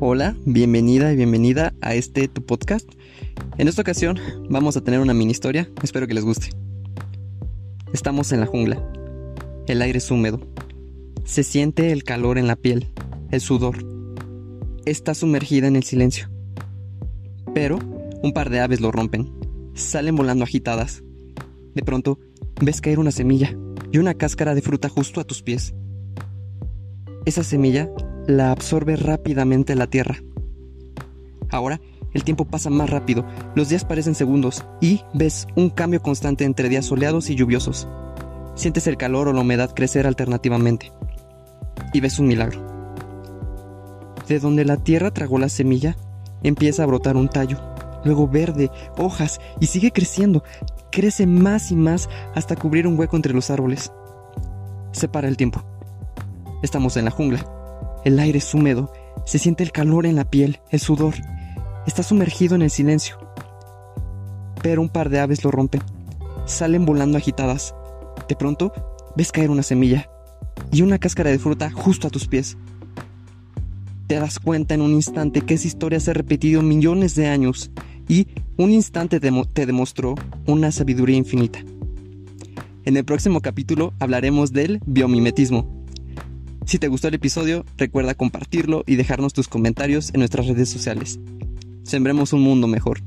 [0.00, 2.88] Hola, bienvenida y bienvenida a este tu podcast.
[3.56, 4.16] En esta ocasión
[4.48, 6.50] vamos a tener una mini historia, espero que les guste.
[7.92, 8.80] Estamos en la jungla.
[9.66, 10.40] El aire es húmedo.
[11.24, 12.92] Se siente el calor en la piel,
[13.32, 13.76] el sudor.
[14.86, 16.30] Está sumergida en el silencio.
[17.52, 17.80] Pero
[18.22, 19.32] un par de aves lo rompen.
[19.74, 21.02] Salen volando agitadas.
[21.74, 22.20] De pronto,
[22.62, 23.52] ves caer una semilla
[23.90, 25.74] y una cáscara de fruta justo a tus pies.
[27.24, 27.90] Esa semilla
[28.28, 30.18] la absorbe rápidamente la tierra.
[31.50, 31.80] Ahora,
[32.12, 33.24] el tiempo pasa más rápido,
[33.54, 37.88] los días parecen segundos y ves un cambio constante entre días soleados y lluviosos.
[38.54, 40.92] Sientes el calor o la humedad crecer alternativamente.
[41.94, 42.60] Y ves un milagro.
[44.28, 45.96] De donde la tierra tragó la semilla,
[46.42, 47.58] empieza a brotar un tallo,
[48.04, 50.44] luego verde, hojas y sigue creciendo.
[50.92, 53.90] Crece más y más hasta cubrir un hueco entre los árboles.
[54.92, 55.62] Se para el tiempo.
[56.62, 57.57] Estamos en la jungla
[58.04, 58.92] el aire es húmedo,
[59.24, 61.14] se siente el calor en la piel, el sudor.
[61.86, 63.18] Está sumergido en el silencio.
[64.62, 65.82] Pero un par de aves lo rompen.
[66.46, 67.74] Salen volando agitadas.
[68.28, 68.72] De pronto,
[69.16, 70.08] ves caer una semilla
[70.72, 72.56] y una cáscara de fruta justo a tus pies.
[74.06, 77.70] Te das cuenta en un instante que esa historia se ha repetido millones de años
[78.08, 80.14] y un instante te, demostró
[80.46, 81.60] una sabiduría infinita.
[82.84, 85.77] En el próximo capítulo hablaremos del biomimetismo,
[86.68, 91.18] si te gustó el episodio, recuerda compartirlo y dejarnos tus comentarios en nuestras redes sociales.
[91.82, 93.00] Sembremos un mundo mejor.